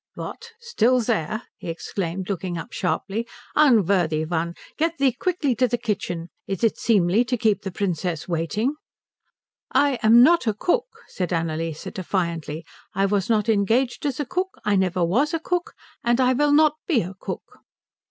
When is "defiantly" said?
11.83-12.65